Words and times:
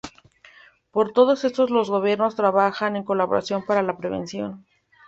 Por 0.89 1.11
todo 1.13 1.33
esto 1.33 1.67
los 1.67 1.91
gobiernos 1.91 2.35
trabajan 2.35 2.95
en 2.95 3.03
colaboración 3.03 3.63
para 3.67 3.83
la 3.83 3.97
prevención. 3.97 4.65